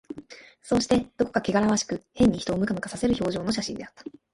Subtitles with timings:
[0.63, 4.03] そうして、どこかけがらわしく、変に人をムカムカさせる表情の写真であった